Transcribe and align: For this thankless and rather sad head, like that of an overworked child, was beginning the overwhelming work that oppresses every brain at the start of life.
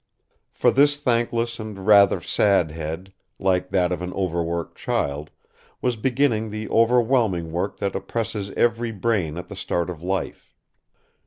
For 0.49 0.71
this 0.71 0.97
thankless 0.97 1.59
and 1.59 1.85
rather 1.85 2.21
sad 2.21 2.71
head, 2.71 3.13
like 3.37 3.69
that 3.69 3.91
of 3.91 4.01
an 4.01 4.11
overworked 4.13 4.75
child, 4.75 5.29
was 5.79 5.95
beginning 5.95 6.49
the 6.49 6.67
overwhelming 6.69 7.51
work 7.51 7.77
that 7.77 7.93
oppresses 7.95 8.49
every 8.57 8.91
brain 8.91 9.37
at 9.37 9.47
the 9.47 9.55
start 9.55 9.91
of 9.91 10.01
life. 10.01 10.55